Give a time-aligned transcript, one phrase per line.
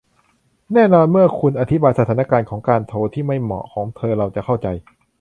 [0.73, 3.85] แน่นอนเมื่อคุณอธิบายสถานการณ์ของการโทรที่ไม่เหมาะของ
[4.17, 4.67] เราเธอจะเข้าใจ